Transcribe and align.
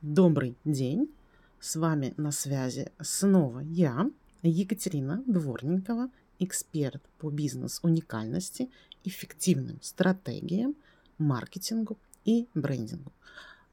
Добрый 0.00 0.56
день! 0.64 1.12
С 1.58 1.74
вами 1.74 2.14
на 2.16 2.30
связи 2.30 2.92
снова 3.00 3.58
я, 3.58 4.08
Екатерина 4.42 5.24
Дворникова, 5.26 6.08
эксперт 6.38 7.02
по 7.18 7.30
бизнес-уникальности, 7.30 8.70
эффективным 9.02 9.82
стратегиям, 9.82 10.76
маркетингу 11.18 11.98
и 12.24 12.46
брендингу, 12.54 13.12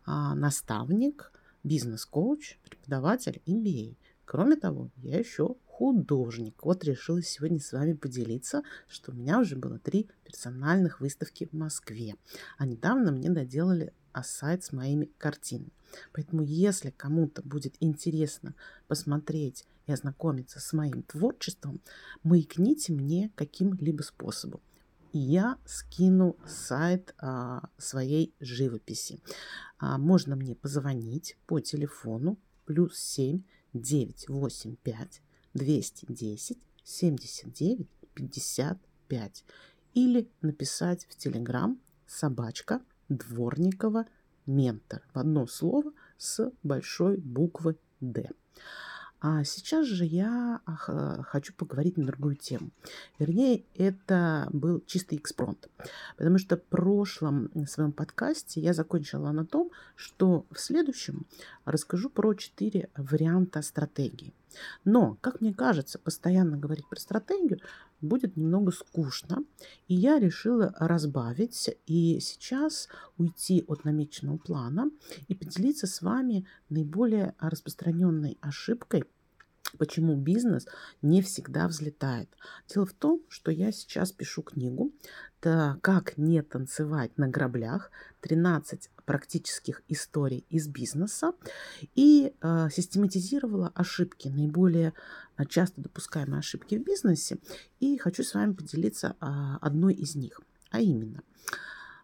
а, 0.03 0.33
наставник, 0.33 1.31
бизнес-коуч, 1.63 2.57
преподаватель 2.63 3.44
MBA. 3.46 3.96
Кроме 4.26 4.55
того, 4.55 4.89
я 5.03 5.19
еще 5.19 5.57
художник. 5.67 6.55
Вот 6.63 6.83
решила 6.83 7.21
сегодня 7.21 7.60
с 7.60 7.71
вами 7.71 7.94
поделиться, 7.94 8.63
что 8.87 9.12
у 9.12 9.15
меня 9.15 9.39
уже 9.39 9.57
было 9.57 9.78
три 9.78 10.10
персональных 10.23 11.01
выставки 11.01 11.46
в 11.46 11.53
Москве. 11.53 12.15
А 12.57 12.65
недавно 12.65 13.12
мне 13.12 13.29
доделали 13.29 13.94
а 14.15 14.23
сайт 14.23 14.63
с 14.63 14.71
моими 14.71 15.11
картинами. 15.17 15.73
Поэтому, 16.13 16.41
если 16.41 16.89
кому-то 16.89 17.41
будет 17.41 17.75
интересно 17.81 18.55
посмотреть 18.87 19.67
и 19.87 19.91
ознакомиться 19.91 20.61
с 20.61 20.71
моим 20.71 21.03
творчеством, 21.03 21.81
маякните 22.23 22.93
мне 22.93 23.29
каким-либо 23.35 24.03
способом. 24.03 24.61
И 25.11 25.20
я 25.20 25.57
скину 25.65 26.37
сайт 26.47 27.13
а, 27.17 27.67
своей 27.77 28.33
живописи. 28.39 29.20
А, 29.79 29.97
можно 29.97 30.37
мне 30.37 30.55
позвонить 30.55 31.37
по 31.45 31.59
телефону 31.59 32.39
плюс 32.63 32.97
7 32.97 33.43
985 33.73 35.21
210 35.53 36.57
79 36.85 37.89
55 38.13 39.43
или 39.93 40.29
написать 40.41 41.05
в 41.05 41.17
Телеграм 41.17 41.77
собачка 42.07 42.81
Дворникова 43.09 44.05
ментор 44.45 45.01
в 45.13 45.19
одно 45.19 45.47
слово 45.47 45.91
с 46.17 46.51
большой 46.63 47.17
буквы 47.17 47.77
«Д». 47.99 48.31
А 49.27 49.43
сейчас 49.43 49.87
же 49.87 50.05
я 50.05 50.62
хочу 50.65 51.53
поговорить 51.55 51.97
на 51.97 52.05
другую 52.05 52.35
тему. 52.35 52.70
Вернее, 53.17 53.63
это 53.73 54.47
был 54.51 54.84
чистый 54.85 55.17
экспромт. 55.17 55.67
Потому 56.15 56.37
что 56.37 56.57
в 56.57 56.63
прошлом 56.63 57.49
своем 57.65 57.91
подкасте 57.91 58.62
я 58.62 58.73
закончила 58.73 59.31
на 59.31 59.43
том, 59.43 59.71
что 59.95 60.45
в 60.51 60.59
следующем 60.59 61.25
расскажу 61.63 62.09
про 62.12 62.35
четыре 62.35 62.90
варианта 62.95 63.63
стратегии. 63.63 64.34
Но, 64.84 65.18
как 65.22 65.42
мне 65.42 65.54
кажется, 65.54 66.00
постоянно 66.00 66.58
говорить 66.58 66.88
про 66.88 67.00
стратегию 67.00 67.60
будет 68.02 68.38
немного 68.38 68.72
скучно. 68.72 69.44
И 69.88 69.96
я 69.96 70.20
решила 70.20 70.74
разбавить 70.80 71.76
и 71.88 72.20
сейчас 72.20 72.88
уйти 73.18 73.64
от 73.68 73.84
намеченного 73.86 74.38
плана 74.38 74.92
и 75.28 75.36
поделиться 75.36 75.88
с 75.88 76.02
вами 76.02 76.46
наиболее 76.70 77.34
распространенной 77.40 78.38
ошибкой, 78.42 79.06
почему 79.78 80.16
бизнес 80.16 80.68
не 81.02 81.22
всегда 81.22 81.68
взлетает. 81.68 82.30
Дело 82.74 82.86
в 82.86 82.94
том, 82.94 83.22
что 83.28 83.52
я 83.52 83.72
сейчас 83.72 84.12
пишу 84.12 84.42
книгу 84.42 84.94
«Как 85.40 86.18
не 86.18 86.42
танцевать 86.42 87.18
на 87.18 87.28
граблях. 87.28 87.92
13 88.22 88.90
практических 89.06 89.81
историй 89.88 90.45
из 90.50 90.67
бизнеса» 90.67 91.34
и 91.95 92.34
э, 92.42 92.70
систематизировала 92.72 93.72
ошибки, 93.75 94.28
наиболее 94.28 94.94
а, 95.36 95.45
часто 95.45 95.81
допускаемые 95.81 96.39
ошибки 96.39 96.75
в 96.75 96.84
бизнесе. 96.84 97.38
И 97.80 97.97
хочу 97.97 98.23
с 98.23 98.34
вами 98.34 98.53
поделиться 98.53 99.16
э, 99.20 99.25
одной 99.62 99.94
из 99.94 100.16
них, 100.16 100.42
а 100.72 100.80
именно, 100.80 101.23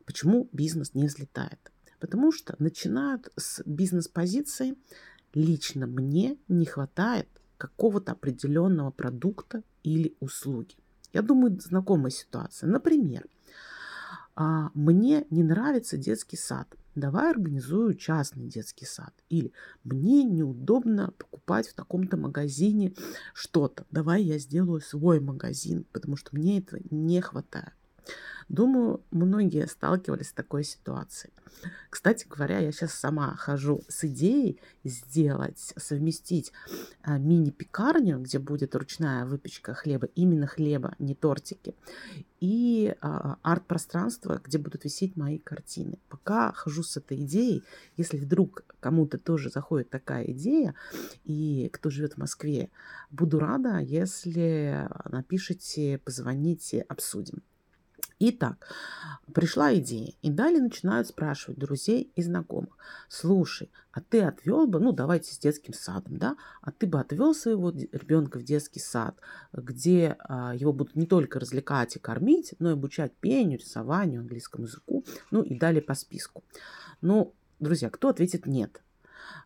почему 0.06 0.50
бизнес 0.52 0.94
не 0.94 1.08
взлетает. 1.08 1.72
Потому 2.00 2.32
что 2.32 2.56
начинают 2.60 3.32
с 3.38 3.62
бизнес-позиции 3.66 4.76
лично 5.34 5.88
мне 5.88 6.38
не 6.48 6.66
хватает 6.66 7.28
какого-то 7.58 8.14
определенного 8.14 8.92
продукта 8.92 9.64
или 9.84 10.16
услуги. 10.20 10.76
Я 11.14 11.22
думаю, 11.22 11.60
знакомая 11.60 12.12
ситуация. 12.12 12.68
Например, 12.68 13.26
а, 14.36 14.72
мне 14.74 15.26
не 15.30 15.44
нравится 15.44 15.98
детский 15.98 16.38
сад. 16.38 16.68
Давай 16.96 17.32
организую 17.32 17.94
частный 17.94 18.48
детский 18.48 18.86
сад. 18.86 19.14
Или 19.30 19.54
мне 19.84 20.24
неудобно 20.24 21.14
покупать 21.18 21.70
в 21.70 21.74
таком-то 21.74 22.18
магазине 22.18 22.94
что-то. 23.34 23.86
Давай 23.92 24.24
я 24.24 24.38
сделаю 24.38 24.82
свой 24.82 25.20
магазин, 25.22 25.86
потому 25.94 26.18
что 26.18 26.36
мне 26.36 26.60
этого 26.60 26.82
не 26.90 27.22
хватает. 27.22 27.74
Думаю, 28.50 29.02
многие 29.12 29.66
сталкивались 29.68 30.30
с 30.30 30.34
такой 30.34 30.66
ситуацией. 30.66 31.34
Кстати 31.90 32.26
говоря, 32.28 32.60
я 32.60 32.72
сейчас 32.72 32.94
сама 32.94 33.36
хожу 33.36 33.82
с 33.88 34.04
идеей 34.06 34.60
сделать, 34.84 35.74
совместить 35.78 36.52
а, 37.02 37.18
мини-пекарню, 37.18 38.20
где 38.20 38.40
будет 38.40 38.76
ручная 38.76 39.26
выпечка 39.26 39.74
хлеба, 39.74 40.08
именно 40.16 40.48
хлеба, 40.48 40.96
не 41.00 41.14
тортики, 41.16 41.76
и 42.40 42.96
а, 43.02 43.38
арт-пространство, 43.42 44.42
где 44.44 44.58
будут 44.58 44.84
висеть 44.86 45.16
мои 45.16 45.38
картины. 45.38 46.00
Пока 46.24 46.54
хожу 46.54 46.84
с 46.84 46.98
этой 46.98 47.24
идеей, 47.24 47.64
если 47.98 48.18
вдруг 48.18 48.64
кому-то 48.80 49.18
тоже 49.18 49.50
заходит 49.50 49.90
такая 49.90 50.26
идея, 50.26 50.76
и 51.24 51.70
кто 51.74 51.90
живет 51.90 52.14
в 52.14 52.18
Москве, 52.18 52.70
буду 53.10 53.40
рада, 53.40 53.80
если 53.80 54.88
напишите, 55.10 55.98
позвоните, 55.98 56.82
обсудим. 56.82 57.42
Итак, 58.24 58.68
пришла 59.34 59.74
идея, 59.74 60.14
и 60.22 60.30
далее 60.30 60.62
начинают 60.62 61.08
спрашивать 61.08 61.58
друзей 61.58 62.12
и 62.16 62.22
знакомых. 62.22 62.78
Слушай, 63.10 63.72
а 63.92 64.00
ты 64.00 64.22
отвел 64.22 64.68
бы, 64.68 64.80
ну 64.80 64.92
давайте 64.92 65.34
с 65.34 65.40
детским 65.40 65.74
садом, 65.74 66.18
да, 66.18 66.38
а 66.62 66.72
ты 66.72 66.86
бы 66.86 67.00
отвел 67.00 67.34
своего 67.34 67.72
ребенка 67.72 68.38
в 68.38 68.44
детский 68.44 68.80
сад, 68.80 69.18
где 69.54 70.18
а, 70.20 70.54
его 70.54 70.72
будут 70.72 70.96
не 70.96 71.08
только 71.08 71.40
развлекать 71.40 71.96
и 71.96 72.00
кормить, 72.00 72.54
но 72.60 72.70
и 72.70 72.74
обучать 72.74 73.12
пению, 73.16 73.58
рисованию, 73.58 74.22
английскому 74.22 74.66
языку, 74.66 75.04
ну 75.32 75.42
и 75.42 75.58
далее 75.58 75.82
по 75.82 75.96
списку. 75.96 76.44
Ну, 77.02 77.34
друзья, 77.60 77.90
кто 77.90 78.10
ответит 78.10 78.46
нет? 78.46 78.84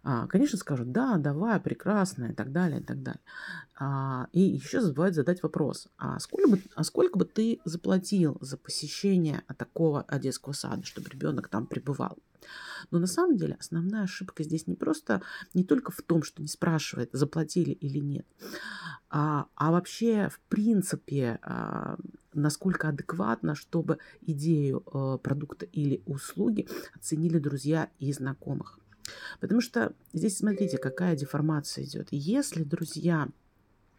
А, 0.04 0.28
конечно, 0.28 0.58
скажут, 0.58 0.92
да, 0.92 1.18
давай, 1.18 1.60
прекрасно, 1.60 2.26
и 2.26 2.34
так 2.34 2.52
далее, 2.52 2.80
и 2.80 2.84
так 2.84 3.02
далее. 3.02 3.22
А, 3.78 4.28
и 4.32 4.42
еще 4.42 4.82
забывают 4.82 5.16
задать 5.16 5.44
вопрос, 5.44 5.88
а 5.98 6.20
сколько, 6.20 6.50
бы, 6.50 6.62
а 6.76 6.84
сколько 6.84 7.18
бы 7.18 7.26
ты 7.26 7.60
заплатил 7.66 8.38
за 8.42 8.58
посещение 8.58 9.44
такого 9.58 10.06
детского 10.20 10.54
сада, 10.54 10.86
чтобы 10.86 11.10
ребенок 11.10 11.48
там 11.50 11.66
пребывал? 11.66 12.18
Но 12.92 13.00
на 13.00 13.08
самом 13.08 13.38
деле 13.38 13.58
основная 13.60 14.04
ошибка 14.04 14.44
здесь 14.44 14.68
не 14.68 14.76
просто, 14.76 15.22
не 15.54 15.64
только 15.64 15.92
в 15.92 16.02
том, 16.02 16.24
что 16.24 16.42
не 16.42 16.48
спрашивает, 16.48 17.10
заплатили 17.12 17.72
или 17.72 18.00
нет, 18.00 18.26
а, 19.10 19.48
а 19.56 19.72
вообще 19.72 20.30
в 20.30 20.40
принципе, 20.50 21.40
а, 21.42 21.98
насколько 22.34 22.90
адекватно, 22.90 23.56
чтобы 23.56 23.98
идею 24.22 24.84
а, 24.86 25.18
продукта 25.18 25.66
или 25.66 26.02
услуги 26.06 26.68
оценили 26.94 27.40
друзья 27.40 27.90
и 28.00 28.12
знакомых. 28.14 28.80
Потому 29.40 29.62
что 29.62 29.94
здесь, 30.14 30.38
смотрите, 30.38 30.78
какая 30.78 31.16
деформация 31.16 31.84
идет. 31.84 32.08
Если 32.12 32.64
друзья 32.64 33.28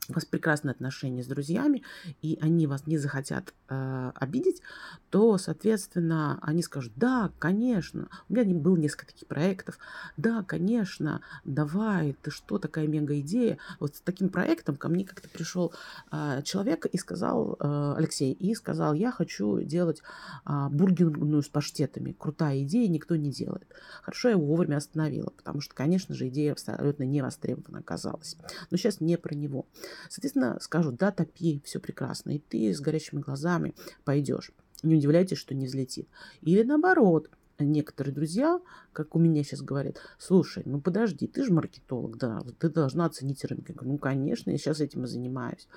у 0.09 0.15
вас 0.15 0.25
прекрасные 0.25 0.73
отношения 0.73 1.23
с 1.23 1.27
друзьями, 1.27 1.83
и 2.23 2.39
они 2.41 2.67
вас 2.67 2.87
не 2.87 2.99
захотят 2.99 3.55
э, 3.69 4.13
обидеть, 4.15 4.63
то, 5.11 5.39
соответственно, 5.39 6.39
они 6.43 6.63
скажут, 6.63 6.93
да, 6.97 7.33
конечно, 7.39 8.09
у 8.29 8.35
меня 8.35 8.45
было 8.59 8.77
несколько 8.77 9.07
таких 9.07 9.29
проектов, 9.29 9.79
да, 10.17 10.43
конечно, 10.43 11.23
давай, 11.45 12.17
ты 12.23 12.31
что, 12.31 12.59
такая 12.59 12.87
мега 12.87 13.19
идея. 13.21 13.59
Вот 13.81 13.97
с 13.97 14.01
таким 14.01 14.29
проектом 14.29 14.77
ко 14.77 14.89
мне 14.89 15.05
как-то 15.05 15.29
пришел 15.29 15.73
э, 16.13 16.43
человек 16.43 16.87
и 16.87 16.99
сказал, 16.99 17.57
э, 17.59 17.95
Алексей, 17.97 18.33
и 18.33 18.55
сказал, 18.55 18.95
я 18.95 19.11
хочу 19.11 19.61
делать 19.63 20.03
э, 20.45 20.69
бургерную 20.71 21.43
с 21.43 21.49
паштетами. 21.49 22.13
Крутая 22.13 22.63
идея, 22.63 22.89
никто 22.89 23.17
не 23.17 23.31
делает. 23.31 23.67
Хорошо, 24.03 24.29
я 24.29 24.35
его 24.35 24.47
вовремя 24.47 24.77
остановила, 24.77 25.31
потому 25.31 25.61
что, 25.61 25.75
конечно 25.75 26.15
же, 26.15 26.29
идея 26.29 26.53
абсолютно 26.53 27.05
не 27.05 27.23
востребована 27.23 27.79
оказалась. 27.79 28.37
Но 28.71 28.77
сейчас 28.77 29.01
не 29.01 29.17
про 29.17 29.35
него. 29.35 29.67
Соответственно, 30.09 30.59
скажут, 30.61 30.97
да, 30.97 31.11
топи, 31.11 31.63
все 31.65 31.81
прекрасно, 31.81 32.31
и 32.31 32.39
ты 32.39 32.73
с 32.73 32.81
горящими 32.81 33.21
глазами 33.21 33.75
пойдешь. 34.05 34.53
Не 34.83 34.97
удивляйтесь, 34.97 35.39
что 35.39 35.55
не 35.55 35.67
взлетит. 35.67 36.09
Или 36.43 36.63
наоборот, 36.63 37.31
некоторые 37.59 38.15
друзья, 38.15 38.61
как 38.93 39.15
у 39.15 39.19
меня 39.19 39.43
сейчас 39.43 39.63
говорят, 39.63 39.97
слушай, 40.19 40.63
ну 40.67 40.81
подожди, 40.81 41.27
ты 41.27 41.45
же 41.45 41.53
маркетолог, 41.53 42.19
да, 42.19 42.43
ты 42.59 42.69
должна 42.69 43.07
оценить 43.07 43.45
рынок. 43.45 43.69
Я 43.69 43.75
говорю, 43.75 43.93
ну, 43.93 43.99
конечно, 43.99 44.51
я 44.51 44.59
сейчас 44.59 44.81
этим 44.81 45.05
и 45.05 45.07
занимаюсь. 45.07 45.69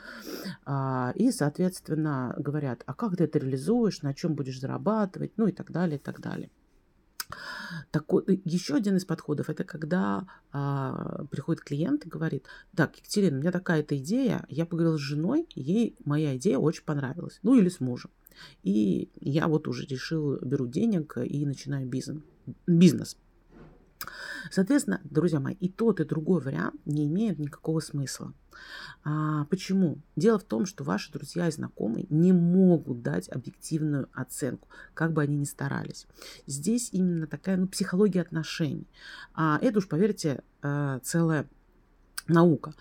А, 0.65 1.13
и, 1.15 1.31
соответственно, 1.31 2.35
говорят, 2.37 2.83
а 2.85 2.93
как 2.93 3.15
ты 3.15 3.23
это 3.23 3.39
реализуешь, 3.39 4.01
на 4.01 4.13
чем 4.13 4.35
будешь 4.35 4.59
зарабатывать, 4.59 5.31
ну 5.37 5.47
и 5.47 5.51
так 5.51 5.71
далее, 5.71 5.97
и 5.97 6.01
так 6.01 6.19
далее. 6.19 6.49
Такой, 7.91 8.23
э, 8.27 8.37
еще 8.45 8.75
один 8.75 8.97
из 8.97 9.05
подходов 9.05 9.49
это 9.49 9.63
когда 9.63 10.27
а, 10.51 11.25
приходит 11.31 11.61
клиент 11.61 12.05
и 12.05 12.09
говорит, 12.09 12.45
так, 12.75 12.97
Екатерина, 12.97 13.37
у 13.37 13.41
меня 13.41 13.51
такая-то 13.51 13.97
идея, 13.97 14.45
я 14.49 14.65
поговорила 14.65 14.97
с 14.97 15.01
женой, 15.01 15.47
ей 15.55 15.95
моя 16.05 16.35
идея 16.37 16.57
очень 16.57 16.83
понравилась, 16.83 17.39
ну 17.43 17.55
или 17.55 17.69
с 17.69 17.79
мужем. 17.79 18.11
И 18.63 19.09
я 19.19 19.47
вот 19.47 19.67
уже 19.67 19.85
решил, 19.85 20.37
беру 20.37 20.67
денег 20.67 21.17
и 21.17 21.45
начинаю 21.45 21.87
бизнес. 21.87 22.21
бизнес. 22.67 23.17
Соответственно, 24.51 25.01
друзья 25.03 25.39
мои, 25.39 25.53
и 25.53 25.69
тот, 25.69 25.99
и 25.99 26.05
другой 26.05 26.41
вариант 26.41 26.79
не 26.85 27.07
имеют 27.07 27.39
никакого 27.39 27.79
смысла. 27.79 28.33
А, 29.03 29.45
почему? 29.45 29.99
Дело 30.15 30.39
в 30.39 30.43
том, 30.43 30.65
что 30.65 30.83
ваши 30.83 31.11
друзья 31.11 31.47
и 31.47 31.51
знакомые 31.51 32.05
не 32.09 32.33
могут 32.33 33.01
дать 33.01 33.29
объективную 33.29 34.09
оценку, 34.13 34.67
как 34.93 35.13
бы 35.13 35.21
они 35.21 35.37
ни 35.37 35.45
старались. 35.45 36.07
Здесь 36.47 36.89
именно 36.91 37.27
такая 37.27 37.57
ну, 37.57 37.67
психология 37.67 38.21
отношений. 38.21 38.87
А 39.33 39.59
это 39.61 39.79
уж, 39.79 39.87
поверьте, 39.87 40.43
э, 40.61 40.99
целая 41.03 41.47
наука. 42.27 42.73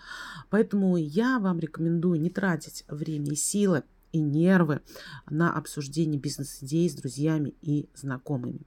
Поэтому 0.49 0.97
я 0.97 1.39
вам 1.39 1.59
рекомендую 1.59 2.19
не 2.19 2.29
тратить 2.29 2.85
время 2.87 3.31
и 3.31 3.35
силы 3.35 3.83
и 4.11 4.19
нервы 4.19 4.81
на 5.29 5.53
обсуждение 5.53 6.19
бизнес-идей 6.19 6.89
с 6.89 6.93
друзьями 6.93 7.55
и 7.61 7.89
знакомыми. 7.95 8.61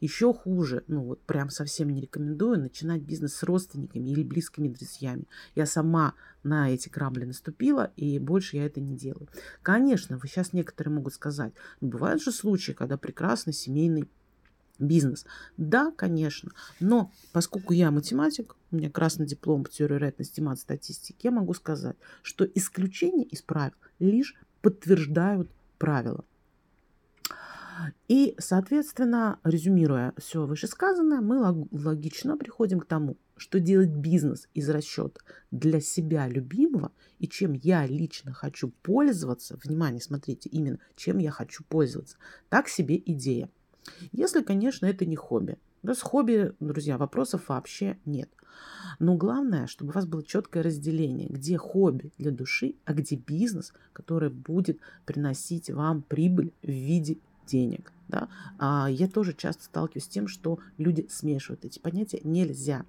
Еще 0.00 0.32
хуже, 0.32 0.84
ну 0.86 1.02
вот 1.02 1.22
прям 1.22 1.50
совсем 1.50 1.90
не 1.90 2.00
рекомендую 2.00 2.60
начинать 2.60 3.02
бизнес 3.02 3.34
с 3.34 3.42
родственниками 3.42 4.08
или 4.08 4.22
близкими 4.22 4.68
друзьями. 4.68 5.24
Я 5.54 5.66
сама 5.66 6.14
на 6.42 6.70
эти 6.70 6.88
грабли 6.88 7.24
наступила, 7.24 7.92
и 7.96 8.18
больше 8.18 8.56
я 8.56 8.66
это 8.66 8.80
не 8.80 8.96
делаю. 8.96 9.28
Конечно, 9.62 10.18
вы 10.18 10.28
сейчас 10.28 10.52
некоторые 10.52 10.94
могут 10.94 11.14
сказать, 11.14 11.52
ну, 11.80 11.88
бывают 11.88 12.22
же 12.22 12.32
случаи, 12.32 12.72
когда 12.72 12.96
прекрасный 12.96 13.52
семейный 13.52 14.08
бизнес. 14.78 15.24
Да, 15.56 15.92
конечно, 15.96 16.52
но 16.80 17.10
поскольку 17.32 17.72
я 17.72 17.90
математик, 17.90 18.56
у 18.70 18.76
меня 18.76 18.90
красный 18.90 19.26
диплом 19.26 19.64
по 19.64 19.70
теории 19.70 19.94
вероятности 19.94 20.40
мат 20.40 20.58
статистики, 20.58 21.26
я 21.26 21.30
могу 21.30 21.54
сказать, 21.54 21.96
что 22.22 22.44
исключения 22.44 23.24
из 23.24 23.42
правил 23.42 23.74
лишь 23.98 24.34
подтверждают 24.66 25.48
правила. 25.78 26.24
И, 28.08 28.34
соответственно, 28.38 29.38
резюмируя 29.44 30.12
все 30.16 30.44
вышесказанное, 30.44 31.20
мы 31.20 31.68
логично 31.70 32.36
приходим 32.36 32.80
к 32.80 32.86
тому, 32.86 33.16
что 33.36 33.60
делать 33.60 33.90
бизнес 33.90 34.48
из 34.54 34.68
расчета 34.68 35.20
для 35.52 35.80
себя 35.80 36.26
любимого 36.26 36.90
и 37.20 37.28
чем 37.28 37.52
я 37.52 37.86
лично 37.86 38.32
хочу 38.32 38.72
пользоваться, 38.82 39.56
внимание, 39.62 40.00
смотрите, 40.00 40.48
именно 40.48 40.80
чем 40.96 41.18
я 41.18 41.30
хочу 41.30 41.62
пользоваться, 41.62 42.16
так 42.48 42.66
себе 42.66 43.00
идея. 43.06 43.48
Если, 44.12 44.42
конечно, 44.42 44.86
это 44.86 45.06
не 45.06 45.16
хобби. 45.16 45.58
Да, 45.82 45.94
с 45.94 46.00
хобби, 46.00 46.52
друзья, 46.60 46.98
вопросов 46.98 47.48
вообще 47.48 47.98
нет. 48.04 48.30
Но 48.98 49.16
главное, 49.16 49.66
чтобы 49.66 49.90
у 49.90 49.94
вас 49.94 50.06
было 50.06 50.22
четкое 50.22 50.62
разделение, 50.62 51.28
где 51.28 51.58
хобби 51.58 52.12
для 52.18 52.30
души, 52.30 52.74
а 52.84 52.94
где 52.94 53.16
бизнес, 53.16 53.72
который 53.92 54.30
будет 54.30 54.80
приносить 55.04 55.70
вам 55.70 56.02
прибыль 56.02 56.52
в 56.62 56.70
виде 56.70 57.18
денег. 57.46 57.92
Да? 58.08 58.28
А 58.58 58.88
я 58.90 59.08
тоже 59.08 59.34
часто 59.34 59.64
сталкиваюсь 59.64 60.04
с 60.04 60.08
тем, 60.08 60.28
что 60.28 60.58
люди 60.78 61.06
смешивают 61.10 61.64
эти 61.64 61.78
понятия. 61.78 62.20
Нельзя. 62.24 62.84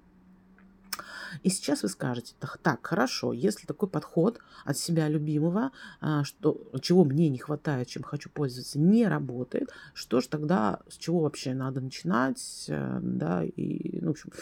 И 1.42 1.50
сейчас 1.50 1.82
вы 1.82 1.88
скажете, 1.88 2.34
так, 2.62 2.86
хорошо, 2.86 3.32
если 3.32 3.66
такой 3.66 3.88
подход 3.88 4.40
от 4.64 4.76
себя 4.76 5.08
любимого, 5.08 5.72
а, 6.00 6.24
что, 6.24 6.70
чего 6.80 7.04
мне 7.04 7.28
не 7.28 7.38
хватает, 7.38 7.88
чем 7.88 8.02
хочу 8.02 8.30
пользоваться, 8.30 8.78
не 8.78 9.06
работает, 9.06 9.70
что 9.94 10.20
ж 10.20 10.26
тогда, 10.26 10.80
с 10.88 10.96
чего 10.96 11.20
вообще 11.20 11.54
надо 11.54 11.80
начинать, 11.80 12.66
э, 12.68 12.98
да, 13.02 13.44
и, 13.44 14.00
ну, 14.00 14.08
в 14.08 14.10
общем, 14.10 14.32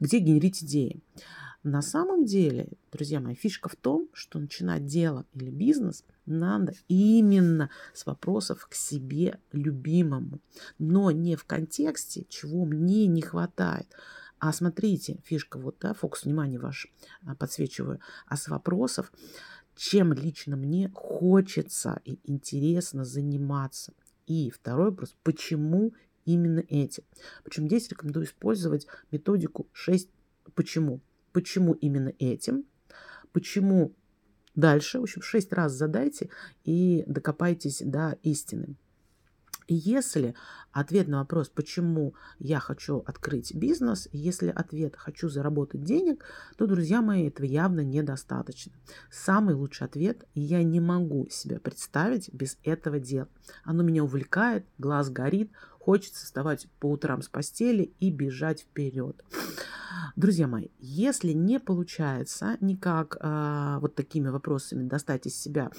где 0.00 0.18
генерить 0.18 0.62
идеи. 0.62 1.02
На 1.66 1.82
самом 1.82 2.24
деле, 2.24 2.68
друзья 2.92 3.18
мои, 3.18 3.34
фишка 3.34 3.68
в 3.68 3.74
том, 3.74 4.08
что 4.12 4.38
начинать 4.38 4.86
дело 4.86 5.26
или 5.34 5.50
бизнес 5.50 6.04
надо 6.24 6.74
именно 6.86 7.70
с 7.92 8.06
вопросов 8.06 8.68
к 8.70 8.74
себе 8.74 9.40
любимому, 9.50 10.38
но 10.78 11.10
не 11.10 11.34
в 11.34 11.42
контексте, 11.42 12.24
чего 12.28 12.64
мне 12.64 13.08
не 13.08 13.20
хватает, 13.20 13.88
а 14.38 14.52
смотрите, 14.52 15.20
фишка, 15.24 15.58
вот, 15.58 15.76
да, 15.80 15.94
фокус 15.94 16.24
внимания 16.24 16.58
ваш 16.58 16.88
а, 17.24 17.34
подсвечиваю, 17.34 18.00
а 18.26 18.36
с 18.36 18.48
вопросов, 18.48 19.12
чем 19.74 20.12
лично 20.12 20.56
мне 20.56 20.90
хочется 20.94 22.00
и 22.04 22.18
интересно 22.24 23.04
заниматься. 23.04 23.92
И 24.26 24.50
второй 24.50 24.90
вопрос, 24.90 25.14
почему 25.22 25.94
именно 26.24 26.60
этим? 26.68 27.04
Причем 27.44 27.66
здесь 27.66 27.88
рекомендую 27.88 28.26
использовать 28.26 28.86
методику 29.10 29.68
6 29.72 30.10
почему. 30.54 31.00
Почему 31.32 31.74
именно 31.74 32.12
этим? 32.18 32.64
Почему 33.32 33.94
дальше? 34.54 34.98
В 34.98 35.02
общем, 35.02 35.22
6 35.22 35.52
раз 35.52 35.72
задайте 35.72 36.30
и 36.64 37.04
докопайтесь 37.06 37.82
до 37.84 38.18
истины. 38.22 38.76
Если 39.68 40.34
ответ 40.70 41.08
на 41.08 41.18
вопрос, 41.18 41.48
почему 41.48 42.14
я 42.38 42.60
хочу 42.60 42.98
открыть 42.98 43.54
бизнес, 43.54 44.08
если 44.12 44.48
ответ 44.48 44.94
хочу 44.96 45.28
заработать 45.28 45.82
денег, 45.82 46.24
то, 46.56 46.66
друзья 46.66 47.02
мои, 47.02 47.26
этого 47.28 47.46
явно 47.46 47.80
недостаточно. 47.80 48.72
Самый 49.10 49.54
лучший 49.54 49.86
ответ– 49.86 50.24
я 50.34 50.62
не 50.62 50.78
могу 50.78 51.28
себя 51.30 51.58
представить 51.58 52.32
без 52.32 52.58
этого 52.62 53.00
дела. 53.00 53.28
Оно 53.64 53.82
меня 53.82 54.04
увлекает, 54.04 54.64
глаз 54.78 55.10
горит, 55.10 55.50
хочется 55.86 56.24
вставать 56.24 56.66
по 56.80 56.90
утрам 56.90 57.22
с 57.22 57.28
постели 57.28 57.92
и 58.00 58.10
бежать 58.10 58.62
вперед. 58.62 59.24
Друзья 60.16 60.48
мои, 60.48 60.66
если 60.80 61.30
не 61.30 61.60
получается 61.60 62.56
никак 62.60 63.16
э, 63.20 63.78
вот 63.80 63.94
такими 63.94 64.28
вопросами 64.28 64.88
достать 64.88 65.26
из 65.26 65.40
себя 65.40 65.70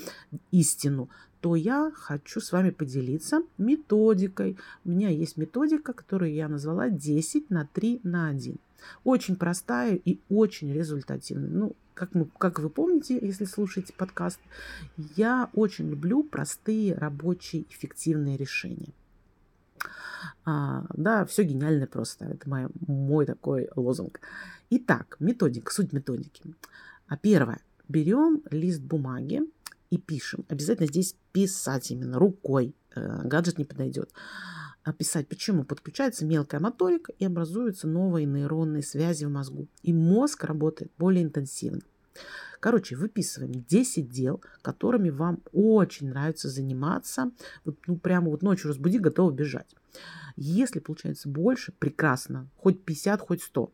истину, 0.52 1.10
то 1.42 1.58
я 1.58 1.92
хочу 1.94 2.40
с 2.40 2.54
вами 2.54 2.70
поделиться 2.70 3.42
методикой. 3.58 4.58
У 4.86 4.92
меня 4.92 5.10
есть 5.10 5.36
методика, 5.36 5.92
которую 5.92 6.34
я 6.34 6.48
назвала 6.48 6.90
10 6.90 7.50
на 7.50 7.66
3 7.66 8.00
на 8.04 8.30
1. 8.30 8.56
Очень 9.04 9.36
простая 9.36 9.96
и 9.96 10.22
очень 10.30 10.74
результативная. 10.74 11.50
Ну, 11.50 11.76
как, 11.94 12.16
мы, 12.16 12.30
как 12.38 12.60
вы 12.60 12.70
помните, 12.70 13.20
если 13.22 13.44
слушаете 13.44 13.92
подкаст, 13.92 14.40
я 15.18 15.50
очень 15.54 15.90
люблю 15.90 16.24
простые, 16.24 16.94
рабочие, 16.94 17.66
эффективные 17.70 18.38
решения. 18.38 18.94
А, 20.46 20.86
да, 20.94 21.26
все 21.26 21.44
гениально 21.44 21.88
просто. 21.88 22.26
Это 22.26 22.50
мой, 22.50 22.68
мой 22.88 23.26
такой 23.26 23.70
лозунг. 23.76 24.20
Итак, 24.70 25.18
методика, 25.20 25.74
суть 25.74 25.94
методики. 25.94 26.44
А 27.08 27.18
первое. 27.18 27.60
Берем 27.88 28.44
лист 28.52 28.82
бумаги 28.82 29.42
и 29.90 29.98
пишем. 29.98 30.46
Обязательно 30.50 30.88
здесь 30.88 31.16
писать 31.32 31.92
именно 31.92 32.20
рукой. 32.20 32.76
Э, 32.96 33.22
гаджет 33.24 33.58
не 33.58 33.66
подойдет. 33.66 34.12
А 34.84 34.94
писать. 34.94 35.28
Почему? 35.28 35.64
Подключается 35.64 36.26
мелкая 36.26 36.60
моторика 36.60 37.12
и 37.20 37.26
образуются 37.26 37.88
новые 37.88 38.26
нейронные 38.26 38.84
связи 38.84 39.26
в 39.26 39.30
мозгу. 39.30 39.68
И 39.84 39.94
мозг 39.94 40.44
работает 40.44 40.92
более 40.98 41.24
интенсивно. 41.24 41.82
Короче, 42.60 42.96
выписываем 42.96 43.64
10 43.68 44.10
дел, 44.10 44.42
которыми 44.62 45.10
вам 45.10 45.42
очень 45.54 46.10
нравится 46.10 46.50
заниматься. 46.50 47.32
Вот, 47.66 47.78
ну, 47.86 47.98
прямо 47.98 48.30
вот 48.30 48.42
ночью 48.42 48.70
разбуди, 48.70 48.98
готовы 48.98 49.34
бежать. 49.34 49.76
Если 50.36 50.80
получается 50.80 51.30
больше, 51.30 51.72
прекрасно. 51.72 52.48
Хоть 52.56 52.84
50, 52.84 53.22
хоть 53.22 53.42
100. 53.42 53.72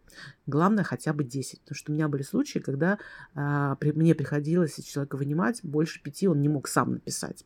Главное 0.48 0.84
хотя 0.84 1.12
бы 1.14 1.24
10. 1.24 1.62
Потому 1.62 1.76
что 1.76 1.92
у 1.92 1.96
меня 1.96 2.08
были 2.08 2.22
случаи, 2.24 2.60
когда 2.60 3.00
а, 3.36 3.76
при, 3.76 3.92
мне 3.92 4.16
приходилось 4.16 4.82
человека 4.84 5.18
вынимать 5.18 5.60
больше 5.64 6.02
5, 6.02 6.24
он 6.28 6.42
не 6.42 6.48
мог 6.48 6.70
сам 6.70 6.94
написать. 6.94 7.46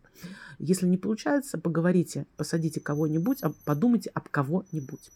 Если 0.59 0.85
не 0.85 0.97
получается, 0.97 1.57
поговорите, 1.57 2.27
посадите 2.37 2.79
кого-нибудь, 2.79 3.39
а, 3.41 3.53
подумайте 3.65 4.11
об 4.13 4.29
кого-нибудь. 4.29 5.11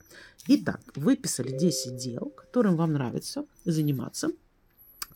Итак, 0.48 0.82
выписали 0.96 1.56
10 1.56 1.98
дел, 1.98 2.32
которым 2.36 2.77
вам 2.77 2.94
нравится 2.94 3.46
заниматься. 3.65 4.30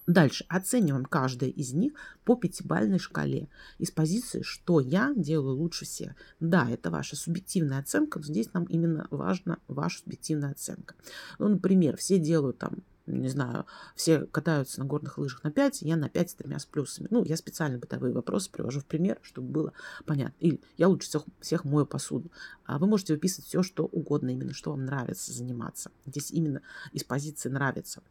Дальше 0.08 0.46
оцениваем 0.50 1.06
каждое 1.06 1.50
из 1.50 1.74
них 1.74 1.94
по 2.26 2.36
пятибалльной 2.36 3.00
шкале 3.00 3.50
из 3.80 3.90
позиции, 3.90 4.44
что 4.44 4.80
я 4.80 5.14
делаю 5.16 5.56
лучше 5.56 5.86
всех. 5.86 6.14
Да, 6.40 6.70
это 6.70 6.92
ваша 6.92 7.16
субъективная 7.16 7.80
оценка, 7.80 8.20
но 8.20 8.26
здесь 8.26 8.54
нам 8.54 8.66
именно 8.66 9.08
важна 9.10 9.58
ваша 9.68 10.00
субъективная 10.00 10.52
оценка. 10.52 10.94
Ну, 11.40 11.48
например, 11.48 11.98
все 11.98 12.20
делают 12.20 12.60
там 12.60 12.84
не 13.08 13.30
знаю, 13.30 13.66
все 13.96 14.22
катаются 14.26 14.80
на 14.80 14.86
горных 14.86 15.18
лыжах 15.18 15.44
на 15.44 15.52
5, 15.52 15.82
я 15.84 15.96
на 15.96 16.10
5 16.10 16.30
с 16.30 16.34
тремя 16.36 16.60
с 16.60 16.66
плюсами. 16.66 17.08
Ну, 17.12 17.24
я 17.24 17.38
специально 17.38 17.78
бытовые 17.78 18.14
вопросы 18.14 18.50
привожу 18.50 18.80
в 18.80 18.86
пример, 18.86 19.20
чтобы 19.22 19.50
было 19.50 19.74
понятно. 20.06 20.36
Или 20.40 20.62
я 20.78 20.88
лучше 20.88 21.08
всех, 21.08 21.24
всех 21.40 21.66
мою 21.66 21.86
посуду. 21.86 22.32
А 22.66 22.80
вы 22.80 22.88
можете 22.88 23.14
выписывать 23.14 23.48
все, 23.48 23.64
что 23.64 23.86
угодно, 23.86 24.30
именно 24.30 24.54
что 24.54 24.72
вам 24.72 24.86
нравится 24.86 25.32
заниматься. 25.32 25.92
Здесь 26.06 26.32
именно 26.32 26.62
из 26.94 27.04
позиции 27.04 27.50
нравится. 27.50 28.02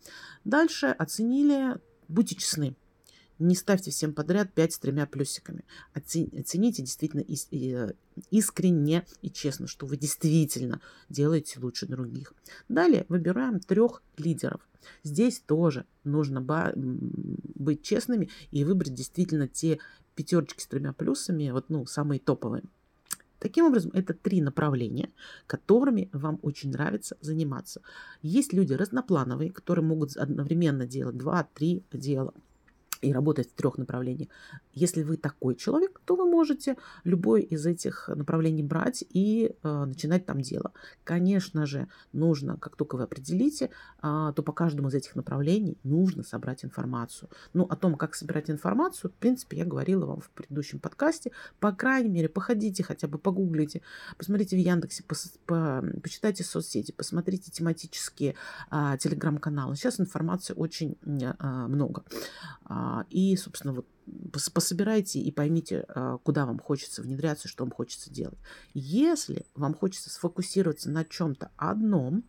Дальше 0.44 0.86
оценили, 0.86 1.76
будьте 2.08 2.36
честны. 2.36 2.76
Не 3.38 3.56
ставьте 3.56 3.90
всем 3.90 4.12
подряд 4.12 4.52
5 4.52 4.72
с 4.72 4.78
тремя 4.78 5.06
плюсиками. 5.06 5.64
Оцените 5.92 6.82
действительно 6.82 7.24
э, 7.50 7.92
искренне 8.30 9.04
и 9.22 9.30
честно, 9.30 9.66
что 9.66 9.86
вы 9.86 9.96
действительно 9.96 10.80
делаете 11.08 11.58
лучше 11.60 11.86
других. 11.86 12.32
Далее 12.68 13.06
выбираем 13.08 13.58
трех 13.58 14.02
лидеров. 14.16 14.60
Здесь 15.02 15.40
тоже 15.40 15.84
нужно 16.04 16.40
быть 16.76 17.82
честными 17.82 18.28
и 18.52 18.64
выбрать 18.64 18.94
действительно 18.94 19.48
те 19.48 19.78
пятерочки 20.14 20.62
с 20.62 20.66
тремя 20.66 20.92
плюсами, 20.92 21.50
вот, 21.50 21.70
ну, 21.70 21.86
самые 21.86 22.20
топовые. 22.20 22.62
Таким 23.40 23.66
образом, 23.66 23.90
это 23.94 24.14
три 24.14 24.40
направления, 24.40 25.10
которыми 25.46 26.08
вам 26.12 26.38
очень 26.42 26.70
нравится 26.70 27.16
заниматься. 27.20 27.82
Есть 28.22 28.52
люди 28.52 28.74
разноплановые, 28.74 29.50
которые 29.50 29.84
могут 29.84 30.16
одновременно 30.16 30.86
делать 30.86 31.16
два-три 31.16 31.82
дела 31.92 32.32
и 33.04 33.12
работать 33.12 33.50
в 33.50 33.54
трех 33.54 33.78
направлениях. 33.78 34.28
Если 34.72 35.02
вы 35.02 35.16
такой 35.16 35.54
человек, 35.54 36.00
то 36.04 36.16
вы 36.16 36.24
можете 36.26 36.76
любой 37.04 37.42
из 37.42 37.66
этих 37.66 38.08
направлений 38.08 38.62
брать 38.62 39.04
и 39.08 39.54
э, 39.62 39.84
начинать 39.84 40.26
там 40.26 40.40
дело. 40.40 40.72
Конечно 41.04 41.66
же, 41.66 41.88
нужно, 42.12 42.56
как 42.56 42.76
только 42.76 42.96
вы 42.96 43.04
определите, 43.04 43.70
э, 44.02 44.32
то 44.34 44.42
по 44.42 44.52
каждому 44.52 44.88
из 44.88 44.94
этих 44.94 45.16
направлений 45.16 45.78
нужно 45.84 46.22
собрать 46.22 46.64
информацию. 46.64 47.28
Ну, 47.52 47.64
о 47.64 47.76
том, 47.76 47.96
как 47.96 48.14
собирать 48.14 48.50
информацию, 48.50 49.10
в 49.10 49.14
принципе, 49.14 49.58
я 49.58 49.64
говорила 49.64 50.06
вам 50.06 50.20
в 50.20 50.30
предыдущем 50.30 50.78
подкасте. 50.78 51.30
По 51.60 51.72
крайней 51.72 52.10
мере, 52.10 52.28
походите 52.28 52.82
хотя 52.82 53.08
бы, 53.08 53.18
погуглите, 53.18 53.82
посмотрите 54.16 54.56
в 54.56 54.60
Яндексе, 54.60 55.02
по, 55.04 55.14
по, 55.46 55.84
почитайте 56.02 56.44
соцсети, 56.44 56.92
посмотрите 56.92 57.50
тематические 57.50 58.34
э, 58.70 58.96
телеграм-каналы. 58.98 59.76
Сейчас 59.76 60.00
информации 60.00 60.54
очень 60.56 60.96
э, 61.04 61.66
много. 61.68 62.04
А, 62.66 63.04
и, 63.10 63.36
собственно, 63.36 63.74
вот 63.74 63.86
пособирайте 64.52 65.20
и 65.20 65.30
поймите, 65.30 65.84
а, 65.88 66.18
куда 66.18 66.46
вам 66.46 66.58
хочется 66.58 67.02
внедряться, 67.02 67.48
что 67.48 67.64
вам 67.64 67.70
хочется 67.70 68.10
делать. 68.10 68.38
Если 68.72 69.46
вам 69.54 69.74
хочется 69.74 70.10
сфокусироваться 70.10 70.90
на 70.90 71.04
чем-то 71.04 71.50
одном, 71.56 72.24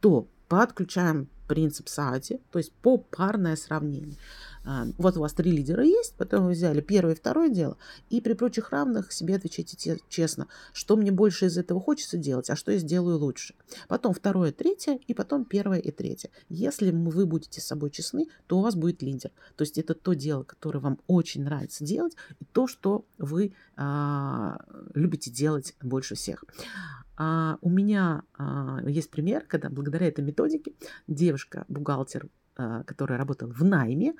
то 0.00 0.28
подключаем 0.48 1.28
принцип 1.48 1.88
Саати, 1.88 2.40
то 2.50 2.58
есть 2.58 2.72
попарное 2.72 3.56
сравнение. 3.56 4.16
Вот 4.64 5.16
у 5.16 5.20
вас 5.20 5.32
три 5.32 5.50
лидера 5.50 5.84
есть, 5.84 6.14
потом 6.16 6.44
вы 6.44 6.52
взяли 6.52 6.80
первое 6.80 7.14
и 7.14 7.16
второе 7.16 7.48
дело, 7.48 7.76
и 8.10 8.20
при 8.20 8.34
прочих 8.34 8.70
равных 8.70 9.12
себе 9.12 9.36
отвечайте 9.36 9.98
честно, 10.08 10.46
что 10.72 10.96
мне 10.96 11.10
больше 11.10 11.46
из 11.46 11.58
этого 11.58 11.80
хочется 11.80 12.16
делать, 12.16 12.48
а 12.50 12.56
что 12.56 12.72
я 12.72 12.78
сделаю 12.78 13.18
лучше. 13.18 13.54
Потом 13.88 14.14
второе, 14.14 14.52
третье, 14.52 14.98
и 15.06 15.14
потом 15.14 15.44
первое 15.44 15.78
и 15.78 15.90
третье. 15.90 16.30
Если 16.48 16.90
вы 16.90 17.26
будете 17.26 17.60
с 17.60 17.66
собой 17.66 17.90
честны, 17.90 18.26
то 18.46 18.58
у 18.58 18.62
вас 18.62 18.76
будет 18.76 19.02
лидер. 19.02 19.30
То 19.56 19.62
есть 19.62 19.78
это 19.78 19.94
то 19.94 20.12
дело, 20.14 20.44
которое 20.44 20.78
вам 20.78 20.98
очень 21.06 21.42
нравится 21.42 21.84
делать, 21.84 22.16
и 22.40 22.44
то, 22.52 22.66
что 22.66 23.04
вы 23.18 23.54
а, 23.76 24.58
любите 24.94 25.30
делать 25.30 25.74
больше 25.82 26.14
всех. 26.14 26.44
А, 27.16 27.58
у 27.60 27.70
меня 27.70 28.22
а, 28.38 28.80
есть 28.86 29.10
пример, 29.10 29.44
когда 29.46 29.68
благодаря 29.68 30.08
этой 30.08 30.24
методике 30.24 30.72
девушка, 31.06 31.64
бухгалтер, 31.68 32.26
а, 32.26 32.41
которая 32.54 33.18
работала 33.18 33.52
в 33.52 33.64
найме, 33.64 34.14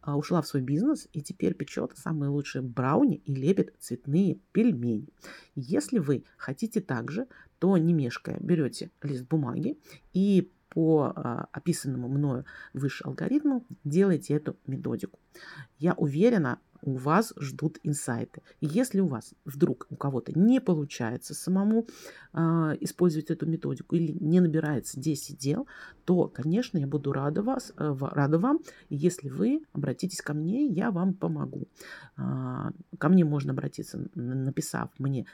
а, 0.00 0.16
ушла 0.16 0.42
в 0.42 0.46
свой 0.46 0.62
бизнес 0.62 1.08
и 1.12 1.22
теперь 1.22 1.54
печет 1.54 1.92
самые 1.96 2.30
лучшие 2.30 2.62
брауни 2.62 3.16
и 3.24 3.34
лепит 3.34 3.74
цветные 3.78 4.38
пельмени. 4.52 5.08
Если 5.54 5.98
вы 5.98 6.24
хотите 6.36 6.80
так 6.80 7.10
же, 7.10 7.26
то 7.58 7.76
не 7.78 7.92
мешкая 7.92 8.38
берете 8.40 8.90
лист 9.02 9.26
бумаги 9.28 9.78
и 10.12 10.50
по 10.76 11.10
а, 11.16 11.48
описанному 11.52 12.06
мною 12.06 12.44
выше 12.74 13.02
алгоритму 13.04 13.64
делайте 13.84 14.34
эту 14.34 14.58
методику. 14.66 15.18
Я 15.78 15.94
уверена, 15.94 16.58
у 16.82 16.96
вас 16.96 17.32
ждут 17.38 17.78
инсайты. 17.82 18.42
Если 18.60 19.00
у 19.00 19.06
вас 19.06 19.32
вдруг 19.46 19.86
у 19.88 19.96
кого-то 19.96 20.38
не 20.38 20.60
получается 20.60 21.32
самому 21.32 21.86
э, 22.34 22.38
использовать 22.80 23.30
эту 23.30 23.46
методику 23.46 23.96
или 23.96 24.12
не 24.20 24.40
набирается 24.40 25.00
10 25.00 25.38
дел, 25.38 25.66
то, 26.04 26.28
конечно, 26.28 26.76
я 26.76 26.86
буду 26.86 27.10
рада, 27.10 27.42
вас, 27.42 27.72
э, 27.78 27.96
рада 27.98 28.38
вам, 28.38 28.58
если 28.90 29.30
вы 29.30 29.62
обратитесь 29.72 30.20
ко 30.20 30.34
мне, 30.34 30.66
я 30.66 30.90
вам 30.90 31.14
помогу. 31.14 31.68
Э, 32.18 32.70
ко 32.98 33.08
мне 33.08 33.24
можно 33.24 33.52
обратиться, 33.52 34.10
написав 34.14 34.90
мне 34.98 35.26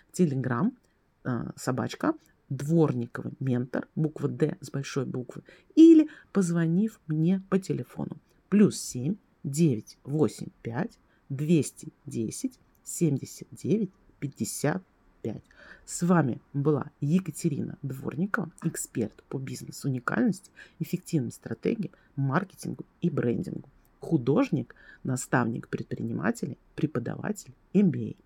э, 1.24 1.50
собачка, 1.56 2.14
Дворниковый 2.52 3.32
ментор, 3.40 3.88
буква 3.94 4.28
D 4.28 4.58
с 4.60 4.70
большой 4.70 5.06
буквы, 5.06 5.42
или 5.74 6.08
позвонив 6.32 7.00
мне 7.06 7.42
по 7.48 7.58
телефону. 7.58 8.18
Плюс 8.50 8.78
7 8.78 9.16
9 9.42 9.98
8 10.04 10.46
5 10.62 10.98
210 11.30 12.58
79 12.84 13.90
55. 14.20 15.42
С 15.86 16.02
вами 16.02 16.42
была 16.52 16.90
Екатерина 17.00 17.78
Дворникова, 17.80 18.52
эксперт 18.64 19.22
по 19.30 19.38
бизнес-уникальности, 19.38 20.50
эффективным 20.78 21.30
стратегиям, 21.30 21.92
маркетингу 22.16 22.84
и 23.00 23.08
брендингу, 23.08 23.70
художник, 23.98 24.74
наставник 25.04 25.68
предпринимателей, 25.68 26.58
преподаватель 26.74 27.54
MBA. 27.72 28.16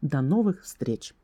До 0.00 0.20
новых 0.20 0.64
встреч! 0.64 1.14